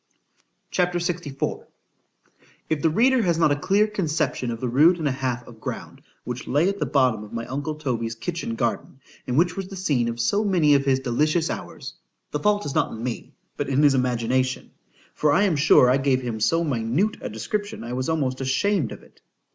[0.71, 0.97] C H A P.
[1.29, 1.65] LXIV
[2.71, 5.59] IF the reader has not a clear conception of the rood and the half of
[5.59, 9.67] ground which lay at the bottom of my uncle Toby's kitchen garden, and which was
[9.67, 13.83] the scene of so many of his delicious hours,—the fault is not in me,—but in
[13.83, 18.41] his imagination;—for I am sure I gave him so minute a description, I was almost
[18.41, 19.21] ashamed of it.